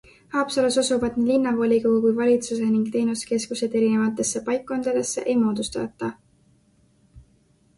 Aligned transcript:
Haapsalus 0.35 0.77
asuvad 0.81 1.17
nii 1.19 1.25
linnavolikogu 1.31 1.99
kui 2.05 2.13
-valitsuse 2.19 2.69
ning 2.77 2.87
teenuskeskuseid 2.95 3.77
erinevatesse 3.81 4.41
paikkondadesse 4.49 5.27
ei 5.33 5.37
moodustata. 5.43 6.11